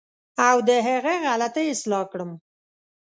او 0.47 0.57
د 0.67 0.69
هغه 0.87 1.13
غلطۍ 1.25 1.65
اصلاح 1.75 2.03
کړم. 2.11 2.31